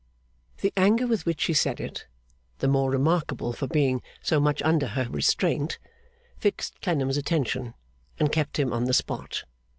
The 0.61 0.73
anger 0.75 1.05
with 1.05 1.27
which 1.27 1.41
she 1.41 1.53
said 1.53 1.79
it, 1.79 2.07
the 2.57 2.67
more 2.67 2.89
remarkable 2.89 3.53
for 3.53 3.67
being 3.67 4.01
so 4.19 4.39
much 4.39 4.59
under 4.63 4.87
her 4.87 5.07
restraint, 5.07 5.77
fixed 6.39 6.81
Clennam's 6.81 7.17
attention, 7.17 7.75
and 8.19 8.31
kept 8.31 8.57
him 8.57 8.73
on 8.73 8.85
the 8.85 8.95
spot. 8.95 9.43